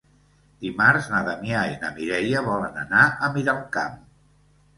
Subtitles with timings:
[0.63, 4.03] Dimarts na Damià i na Mireia volen anar a Miralcamp.